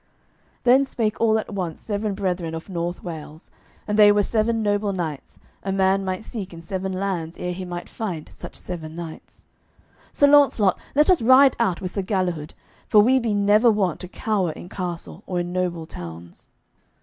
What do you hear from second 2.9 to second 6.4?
Wales, and they were seven noble knights, a man might